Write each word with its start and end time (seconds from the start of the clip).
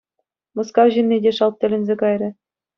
Мускав 0.59 0.87
ҫынни 0.95 1.17
те 1.27 1.31
шалт 1.41 1.55
тӗлӗнсе 1.61 1.95
кайрӗ. 2.03 2.29